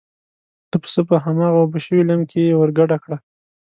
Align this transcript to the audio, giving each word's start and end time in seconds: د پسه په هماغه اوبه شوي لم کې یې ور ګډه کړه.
د 0.71 0.73
پسه 0.83 1.01
په 1.09 1.15
هماغه 1.25 1.57
اوبه 1.61 1.79
شوي 1.85 2.03
لم 2.11 2.21
کې 2.29 2.39
یې 2.47 2.53
ور 2.59 2.69
ګډه 2.77 2.97
کړه. 3.03 3.17